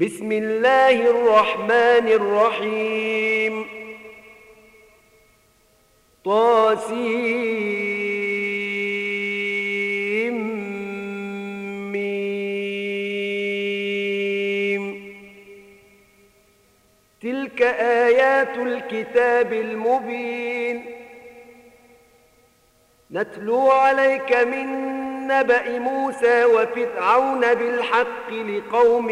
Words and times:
بسم 0.00 0.32
الله 0.32 1.10
الرحمن 1.10 2.08
الرحيم. 2.08 3.66
طاسيم. 6.24 7.50
تلك 17.22 17.62
آيات 17.62 18.56
الكتاب 18.56 19.52
المبين. 19.52 20.84
نتلو 23.10 23.70
عليك 23.70 24.32
من 24.32 24.99
نبأ 25.30 25.78
موسى 25.78 26.44
وفرعون 26.44 27.40
بالحق 27.40 28.30
لقوم 28.30 29.10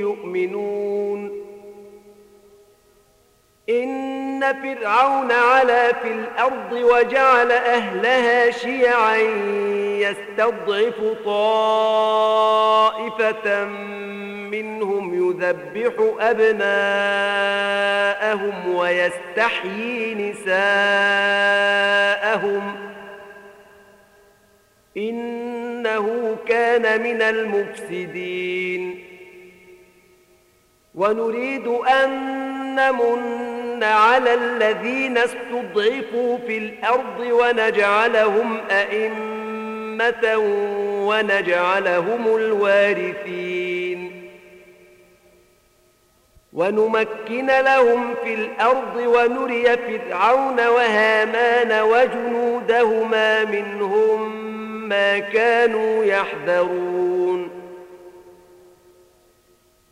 يؤمنون. 0.00 1.40
إن 3.68 4.40
فرعون 4.62 5.32
علا 5.32 5.92
في 5.92 6.12
الأرض 6.12 6.72
وجعل 6.72 7.52
أهلها 7.52 8.50
شيعا 8.50 9.16
يستضعف 10.00 10.94
طائفة 11.24 12.44
منهم 14.50 15.14
يذبح 15.14 15.92
أبناءهم 16.20 17.54
ويستحيي 18.74 20.14
نساءهم 20.14 20.90
إنه 24.96 26.36
كان 26.48 27.02
من 27.02 27.22
المفسدين. 27.22 29.04
ونريد 30.94 31.66
أن 31.66 32.10
نمن 32.74 33.84
على 33.84 34.34
الذين 34.34 35.18
استضعفوا 35.18 36.38
في 36.46 36.58
الأرض 36.58 37.20
ونجعلهم 37.20 38.60
أئمة 38.70 40.36
ونجعلهم 41.06 42.36
الوارثين. 42.36 44.30
ونمكن 46.52 47.46
لهم 47.46 48.14
في 48.24 48.34
الأرض 48.34 48.96
ونري 48.96 49.64
فرعون 49.76 50.66
وهامان 50.66 51.82
وجنودهما 51.82 53.44
منهم. 53.44 54.39
ما 54.90 55.18
كانوا 55.18 56.04
يحذرون. 56.04 57.50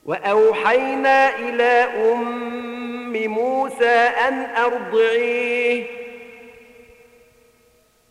وأوحينا 0.04 1.38
إلى 1.38 1.88
أم 2.12 3.12
موسى 3.12 3.96
أن 4.28 4.44
أرضعيه. 4.56 5.84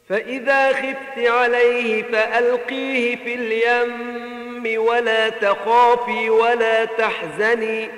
فإذا 0.09 0.73
خفت 0.73 1.19
عليه 1.19 2.03
فألقيه 2.03 3.15
في 3.15 3.33
اليم 3.33 4.81
ولا 4.81 5.29
تخافي 5.29 6.29
ولا 6.29 6.85
تحزني. 6.85 7.89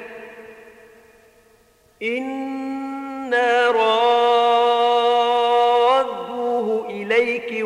إنا 2.04 3.70
إليك 3.70 5.39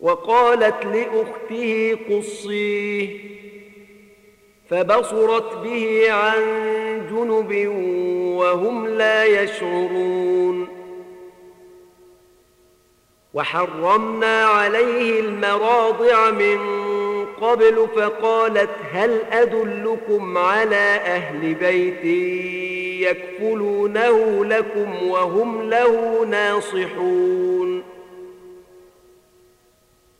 وقالت 0.00 0.86
لأخته 0.86 1.98
قصيه 2.10 3.18
فبصرت 4.70 5.56
به 5.56 6.12
عن 6.12 6.40
جنب 7.10 7.68
وهم 8.38 8.86
لا 8.86 9.24
يشعرون. 9.24 10.68
وحرمنا 13.34 14.44
عليه 14.44 15.20
المراضع 15.20 16.30
من 16.30 16.58
قبل 17.40 17.88
فقالت 17.96 18.70
هل 18.92 19.20
أدلكم 19.32 20.38
على 20.38 21.00
أهل 21.04 21.54
بيت 21.54 22.04
يكفلونه 23.08 24.44
لكم 24.44 25.08
وهم 25.08 25.70
له 25.70 26.24
ناصحون؟ 26.30 27.69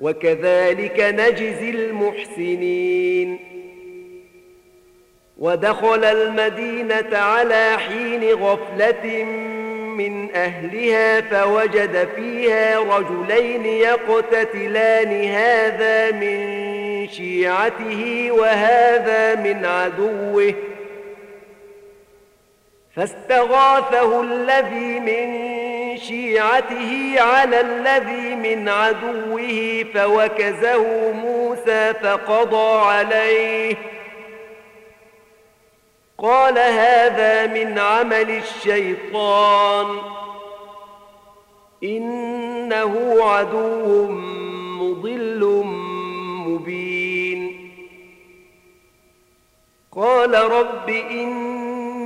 وكذلك 0.00 1.00
نجزي 1.00 1.70
المحسنين. 1.70 3.38
ودخل 5.38 6.04
المدينة 6.04 7.18
على 7.18 7.76
حين 7.78 8.24
غفلة 8.24 9.24
من 9.96 10.34
أهلها 10.34 11.20
فوجد 11.20 12.08
فيها 12.16 12.80
رجلين 12.80 13.66
يقتتلان 13.66 15.24
هذا 15.24 16.10
من 16.10 17.08
شيعته 17.08 18.28
وهذا 18.30 19.34
من 19.34 19.64
عدوه. 19.64 20.54
فاستغاثه 22.96 24.22
الذي 24.22 25.00
من 25.00 25.55
شيعته 25.96 27.14
على 27.18 27.60
الذي 27.60 28.34
من 28.34 28.68
عدوه 28.68 29.84
فوكزه 29.94 31.12
موسى 31.12 31.94
فقضى 31.94 32.86
عليه. 32.86 33.76
قال 36.18 36.58
هذا 36.58 37.46
من 37.46 37.78
عمل 37.78 38.30
الشيطان. 38.30 39.98
إنه 41.84 43.16
عدو 43.20 44.08
مضل 44.80 45.64
مبين. 46.46 47.70
قال 49.96 50.34
رب 50.34 50.90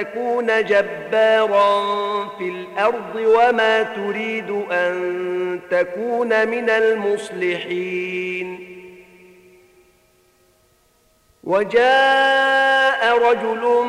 تكون 0.00 0.64
جبارا 0.64 1.84
في 2.38 2.44
الأرض 2.44 3.16
وما 3.16 3.82
تريد 3.82 4.50
أن 4.72 5.60
تكون 5.70 6.48
من 6.48 6.70
المصلحين. 6.70 8.66
وجاء 11.44 13.18
رجل 13.18 13.88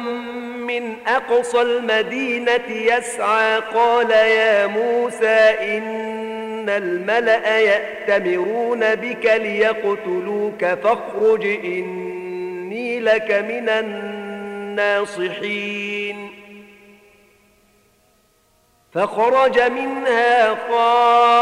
من 0.58 0.96
أقصى 1.08 1.62
المدينة 1.62 2.68
يسعى 2.69 3.60
قال 3.60 4.12
يا 4.12 4.68
موسى 4.68 5.56
إن 5.78 6.69
الملأ 6.69 7.60
يأتمرون 7.60 8.96
بك 8.96 9.25
ليقتلوك 9.25 10.66
فاخرج 10.66 11.46
إني 11.46 13.00
لك 13.00 13.31
من 13.31 13.69
الناصحين. 14.71 16.31
فخرج 18.94 19.59
منها 19.59 20.56
خائفا 20.69 21.38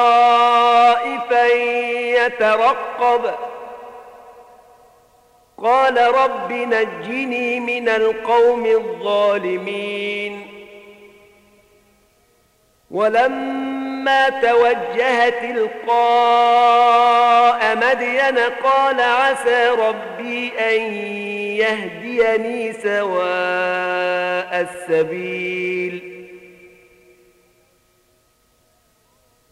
يترقب. 2.25 3.33
قال 5.57 6.15
رب 6.15 6.51
نجني 6.51 7.59
من 7.59 7.89
القوم 7.89 8.65
الظالمين. 8.65 10.47
ولما 12.91 13.78
توجه 14.41 15.29
تلقاء 15.29 16.79
مدين 17.77 18.37
قال 18.63 19.01
عسى 19.01 19.67
ربي 19.67 20.51
أن 20.59 20.81
يهديني 21.61 22.73
سواء 22.73 24.67
السبيل. 24.67 26.19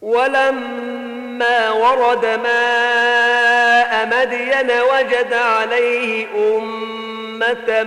ولما 0.02 1.70
ورد 1.70 2.26
ماء 2.26 4.06
مدين 4.06 4.70
وجد 4.70 5.32
عليه 5.32 6.26
أمة 6.36 7.82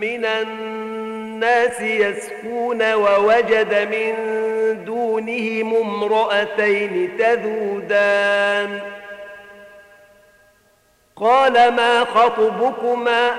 من 0.00 0.24
الناس 0.24 0.75
يسكون 1.80 2.92
ووجد 2.92 3.74
من 3.74 4.14
دونهم 4.84 5.76
امرأتين 5.76 7.16
تذودان. 7.18 8.80
قال 11.16 11.52
ما 11.52 12.04
خطبكما؟ 12.04 13.36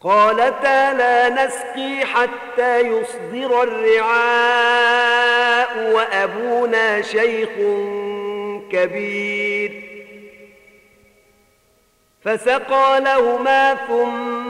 قالتا 0.00 0.92
لا 0.92 1.28
نسقي 1.28 2.06
حتى 2.06 2.80
يصدر 2.80 3.62
الرعاء 3.62 5.10
وأبونا 5.92 7.02
شيخ 7.02 7.50
كبير. 8.72 9.90
فسقى 12.24 13.00
لهما 13.00 13.74
ثم 13.74 14.49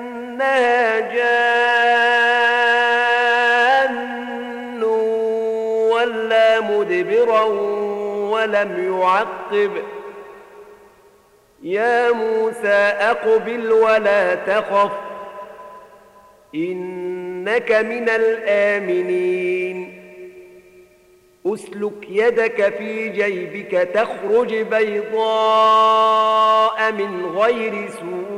كأنها 0.41 0.99
جان 3.79 4.83
ولا 5.93 6.59
مدبرا 6.61 7.43
ولم 8.31 8.93
يعقب 8.99 9.71
يا 11.63 12.11
موسى 12.11 12.67
أقبل 12.99 13.71
ولا 13.71 14.35
تخف 14.35 14.91
إنك 16.55 17.71
من 17.71 18.09
الآمنين 18.09 20.01
اسلك 21.45 22.09
يدك 22.09 22.73
في 22.77 23.09
جيبك 23.09 23.71
تخرج 23.93 24.55
بيضاء 24.55 26.01
من 26.91 27.25
غير 27.25 27.89
سوء 27.89 28.30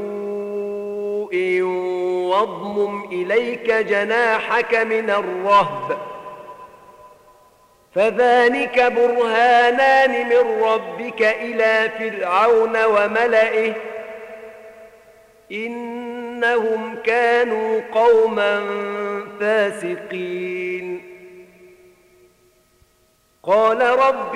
واضمم 1.33 3.03
إليك 3.03 3.71
جناحك 3.71 4.75
من 4.75 5.09
الرهب. 5.09 5.97
فذلك 7.95 8.93
برهانان 8.93 10.29
من 10.29 10.63
ربك 10.63 11.21
إلى 11.21 11.89
فرعون 11.99 12.83
وملئه. 12.83 13.73
إنهم 15.51 16.95
كانوا 17.05 17.81
قوما 17.93 18.65
فاسقين. 19.39 21.13
قال 23.43 23.81
رب 23.81 24.35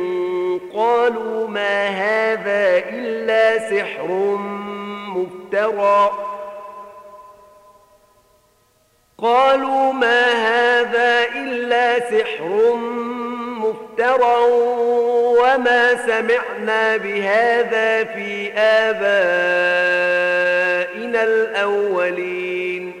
قالوا 0.81 1.47
ما 1.47 1.87
هذا 1.87 2.77
إلا 2.89 3.69
سحر 3.69 4.07
مفترى. 5.15 6.11
قالوا 9.17 9.93
ما 9.93 10.21
هذا 10.31 11.25
إلا 11.35 11.99
سحر 11.99 12.75
مفترى 13.61 14.37
وما 15.41 15.95
سمعنا 16.07 16.97
بهذا 16.97 18.03
في 18.03 18.53
آبائنا 18.53 19.11
الأولين. 21.23 23.00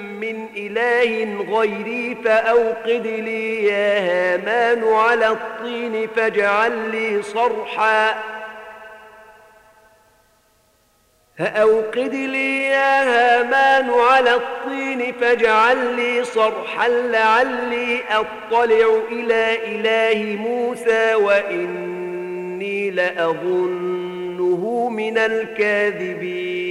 من 0.21 0.47
إله 0.55 1.43
غيري 1.57 2.17
فأوقد 2.25 3.07
لي 3.07 3.65
يا 3.65 3.99
هامان 3.99 4.83
على 4.83 5.27
الطين 5.27 6.07
فاجعل 6.15 6.89
لي 6.91 7.21
صرحا. 7.21 8.23
فأوقد 11.37 12.13
لي 12.13 12.65
يا 12.65 13.03
هامان 13.03 13.89
على 13.89 14.33
الطين 14.35 15.13
فاجعل 15.21 15.95
لي 15.95 16.23
صرحا 16.23 16.87
لعلي 16.87 17.99
أطلع 18.09 18.99
إلى 19.11 19.57
إله 19.65 20.35
موسى 20.35 21.15
وإني 21.15 22.91
لأظنه 22.91 24.89
من 24.89 25.17
الكاذبين. 25.17 26.70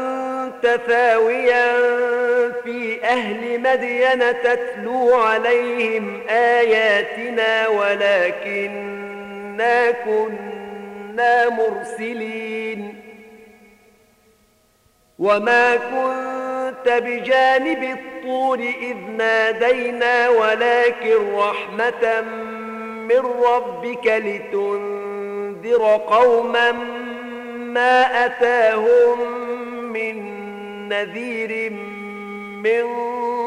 ثاويا 0.87 1.77
في 2.63 3.03
أهل 3.03 3.59
مدين 3.59 4.41
تتلو 4.43 5.13
عليهم 5.13 6.21
آياتنا 6.29 7.67
ولكننا 7.67 9.11
كنا 9.91 11.49
مرسلين. 11.49 13.01
وما 15.19 15.75
كنت 15.75 16.89
بجانب 16.89 17.83
الطور 17.83 18.59
إذ 18.59 18.97
نادينا 19.17 20.29
ولكن 20.29 21.35
رحمة 21.35 22.21
من 23.09 23.21
ربك 23.43 24.05
لتنذر 24.05 25.83
قوما 26.07 26.71
ما 27.51 28.25
أتاهم 28.25 29.41
من 29.93 30.40
نذير 30.91 31.71
من 32.63 32.85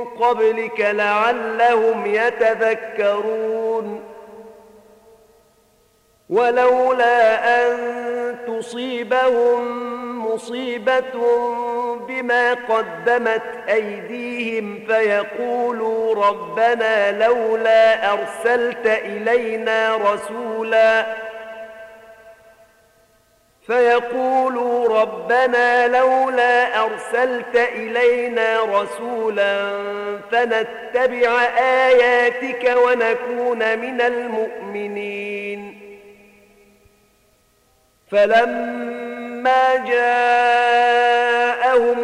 قبلك 0.04 0.80
لعلهم 0.80 2.06
يتذكرون. 2.06 4.00
ولولا 6.30 7.46
أن 7.56 7.76
تصيبهم 8.46 9.84
مصيبة 10.26 11.14
بما 12.08 12.54
قدمت 12.54 13.42
أيديهم 13.68 14.84
فيقولوا 14.86 16.28
ربنا 16.28 17.26
لولا 17.26 18.12
أرسلت 18.12 18.86
إلينا 18.86 19.96
رسولا 19.96 21.06
فيقولوا 23.66 25.00
ربنا 25.00 25.88
لولا 25.88 26.84
أرسلت 26.84 27.56
إلينا 27.56 28.60
رسولا 28.60 29.78
فنتبع 30.30 31.42
آياتك 31.58 32.76
ونكون 32.76 33.78
من 33.78 34.00
المؤمنين. 34.00 35.80
فلما 38.10 39.76
جاءهم 39.76 41.32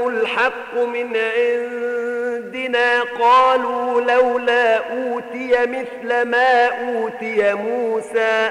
الحق 0.08 0.74
من 0.74 1.16
عندنا 1.16 3.02
قالوا 3.02 4.00
لولا 4.00 4.76
أوتي 4.76 5.66
مثل 5.66 6.22
ما 6.22 6.66
أوتي 6.66 7.54
موسى 7.54 8.50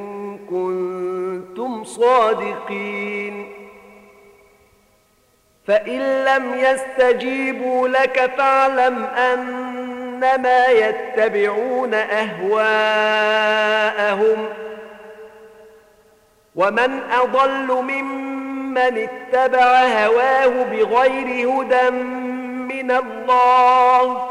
كنتم 0.51 1.83
صادقين. 1.83 3.53
فإن 5.67 6.25
لم 6.25 6.53
يستجيبوا 6.53 7.87
لك 7.87 8.31
فاعلم 8.37 9.03
أنما 9.03 10.65
يتبعون 10.65 11.93
أهواءهم. 11.93 12.61
ومن 16.55 16.99
أضل 17.11 17.81
ممن 17.81 19.07
اتبع 19.09 19.83
هواه 19.83 20.63
بغير 20.63 21.49
هدى 21.49 21.89
من 22.73 22.91
الله 22.91 24.30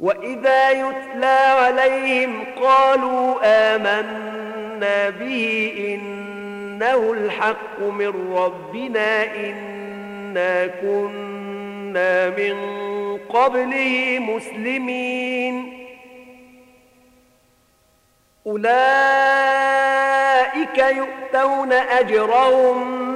وإذا 0.00 0.70
يتلى 0.70 1.26
عليهم 1.60 2.44
قالوا 2.62 3.34
آمنا 3.44 5.10
به 5.10 5.72
إنه 5.78 7.12
الحق 7.12 7.80
من 7.80 8.32
ربنا 8.36 9.24
إنا 9.36 10.66
كنا 10.66 12.28
من 12.30 12.56
قبله 13.28 14.18
مسلمين 14.20 15.86
أولئك 18.46 18.66
يؤتون 20.78 21.72
أجرهم 21.72 23.15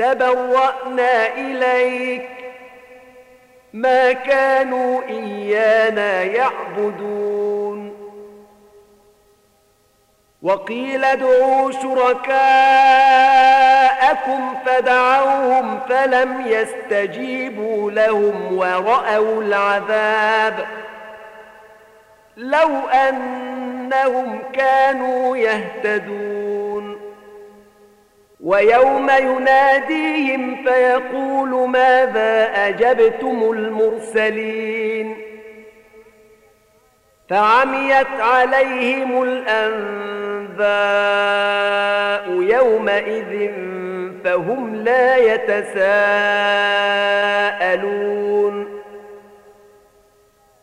تبرأنا 0.00 1.34
إليك. 1.36 2.28
ما 3.72 4.12
كانوا 4.12 5.02
إيانا 5.08 6.22
يعبدون. 6.22 7.96
وقيل 10.42 11.04
ادعوا 11.04 11.72
شركاءكم 11.72 12.30
فدعوهم 14.66 15.80
فلم 15.88 16.44
يستجيبوا 16.46 17.90
لهم 17.90 18.58
ورأوا 18.58 19.42
العذاب. 19.42 20.66
لو 22.36 22.88
أنهم 22.88 24.38
كانوا 24.52 25.36
يهتدون. 25.36 26.59
ويوم 28.42 29.10
يناديهم 29.10 30.64
فيقول 30.64 31.68
ماذا 31.68 32.50
أجبتم 32.68 33.52
المرسلين؟ 33.52 35.16
فعميت 37.30 38.20
عليهم 38.20 39.22
الأنباء 39.22 40.60
يومئذ 42.42 43.50
فهم 44.24 44.76
لا 44.76 45.16
يتساءلون. 45.16 45.80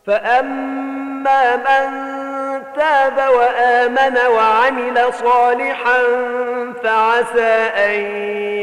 فأما 0.06 1.56
من 1.56 2.17
تاب 2.78 3.34
وآمن 3.34 4.18
وعمل 4.18 5.14
صالحا 5.14 6.02
فعسى 6.82 7.70
أن 7.76 8.00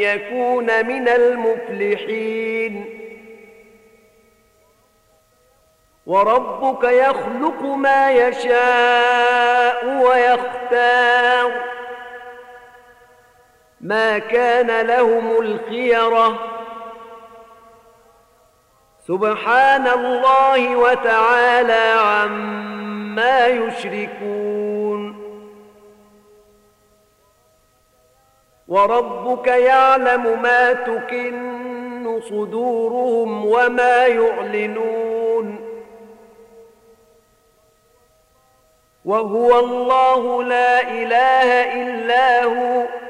يكون 0.02 0.86
من 0.86 1.08
المفلحين 1.08 2.86
وربك 6.06 6.84
يخلق 6.84 7.62
ما 7.62 8.12
يشاء 8.12 9.86
ويختار 9.86 11.52
ما 13.82 14.18
كان 14.18 14.88
لهم 14.88 15.40
الخيره 15.40 16.55
سبحان 19.08 19.88
الله 19.88 20.76
وتعالى 20.76 21.94
عما 22.00 23.48
يشركون. 23.48 25.16
وربك 28.68 29.48
يعلم 29.48 30.42
ما 30.42 30.74
تكن 30.74 32.22
صدورهم 32.30 33.46
وما 33.46 34.06
يعلنون. 34.06 35.60
وهو 39.06 39.60
الله 39.60 40.44
لا 40.44 40.82
إله 40.82 41.74
إلا 41.82 42.44
هو. 42.44 43.05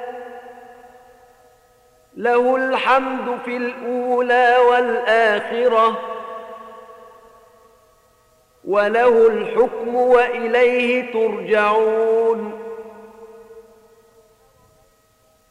له 2.16 2.56
الحمد 2.56 3.40
في 3.46 3.58
الأولى 3.58 4.56
والآخرة 4.70 6.00
وله 8.68 9.28
الحكم 9.28 9.96
وإليه 9.96 11.14
ترجعون. 11.14 12.62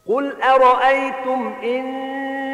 قل 0.09 0.43
أرأيتم 0.43 1.55
إن 1.63 2.24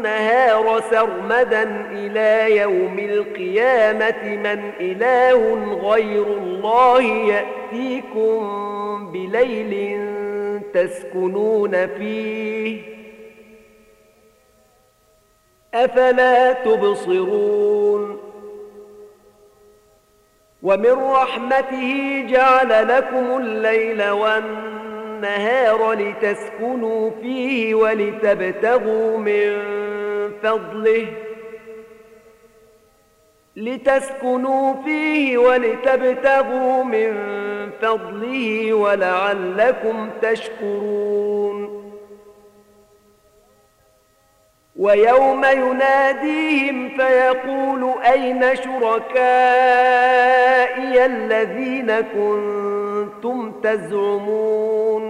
النهار 0.00 0.80
سرمدا 0.90 1.86
إلى 1.90 2.56
يوم 2.56 2.98
القيامة 2.98 4.22
من 4.24 4.72
إله 4.80 5.54
غير 5.90 6.26
الله 6.26 7.02
يأتيكم 7.02 8.40
بليل 9.12 10.00
تسكنون 10.74 11.86
فيه. 11.86 12.82
أفلا 15.74 16.52
تبصرون؟ 16.52 18.20
ومن 20.62 20.92
رحمته 20.92 22.24
جعل 22.28 22.88
لكم 22.88 23.36
الليل 23.36 24.10
والنهار 24.10 25.92
لتسكنوا 25.92 27.10
فيه 27.22 27.74
ولتبتغوا 27.74 29.18
من 29.18 29.79
فضله 30.42 31.06
لتسكنوا 33.56 34.82
فيه 34.84 35.38
ولتبتغوا 35.38 36.84
من 36.84 37.16
فضله 37.82 38.74
ولعلكم 38.74 40.10
تشكرون. 40.22 41.80
ويوم 44.76 45.44
يناديهم 45.44 46.88
فيقول 46.96 47.94
أين 48.12 48.56
شركائي 48.56 49.06
الذين 51.06 52.00
كنتم 52.00 53.52
تزعمون؟ 53.62 55.09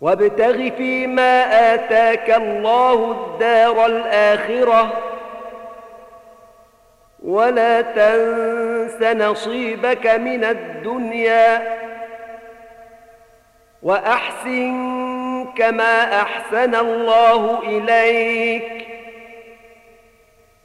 وابتغ 0.00 0.70
فيما 0.76 1.42
آتاك 1.74 2.30
الله 2.30 3.10
الدار 3.12 3.86
الآخرة 3.86 4.92
ولا 7.22 7.80
تنس 7.80 9.02
نصيبك 9.02 10.06
من 10.06 10.44
الدنيا 10.44 11.76
وأحسن 13.82 15.46
كما 15.56 16.20
أحسن 16.22 16.74
الله 16.74 17.58
إليك 17.62 18.86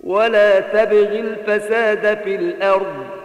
ولا 0.03 0.59
تبغ 0.59 1.19
الفساد 1.19 2.23
في 2.23 2.35
الأرض 2.35 3.24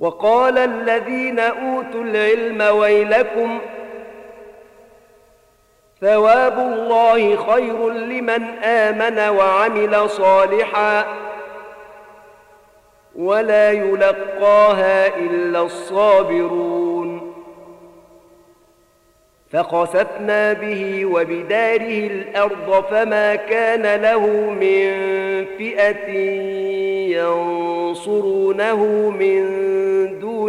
وقال 0.00 0.58
الذين 0.58 1.38
أوتوا 1.38 2.04
العلم 2.04 2.76
ويلكم 2.76 3.58
ۖ 3.58 3.80
ثواب 6.00 6.58
الله 6.58 7.36
خير 7.36 7.88
لمن 7.90 8.42
آمن 8.64 9.36
وعمل 9.36 10.10
صالحا 10.10 11.06
ولا 13.16 13.72
يلقاها 13.72 15.16
إلا 15.16 15.62
الصابرون. 15.62 17.34
فخسفنا 19.52 20.52
به 20.52 21.04
وبداره 21.04 22.06
الأرض 22.06 22.84
فما 22.90 23.36
كان 23.36 24.02
له 24.02 24.26
من 24.50 24.90
فئة 25.58 26.10
ينصرونه 27.18 28.84
من 29.10 29.70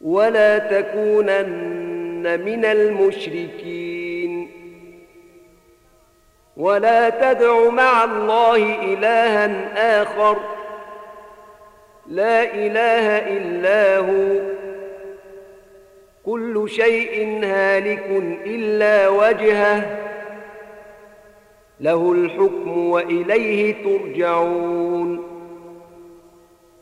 ولا 0.00 0.58
تكونن 0.58 2.44
من 2.44 2.64
المشركين. 2.64 4.50
ولا 6.56 7.10
تدع 7.10 7.70
مع 7.70 8.04
الله 8.04 8.84
إلها 8.92 10.02
آخر. 10.02 10.36
لا 12.06 12.54
إله 12.54 13.18
إلا 13.36 13.98
هو. 13.98 14.40
كل 16.26 16.70
شيء 16.70 17.40
هالك 17.44 18.06
إلا 18.46 19.08
وجهه. 19.08 19.98
له 21.80 22.12
الحكم 22.12 22.90
وإليه 22.90 23.74
ترجعون. 23.84 25.27